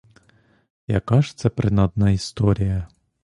Яка 0.87 1.21
ж 1.21 1.37
це 1.37 1.49
принадна 1.49 2.11
історія! 2.11 2.87